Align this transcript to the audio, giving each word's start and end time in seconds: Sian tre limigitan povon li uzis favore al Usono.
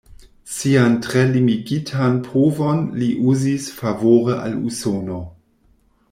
Sian 0.51 0.95
tre 1.05 1.25
limigitan 1.33 2.15
povon 2.27 2.81
li 3.01 3.09
uzis 3.33 3.67
favore 3.81 4.39
al 4.47 4.57
Usono. 4.71 5.19